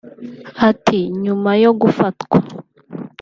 [0.69, 2.37] Ati “Nyuma yo gufatwa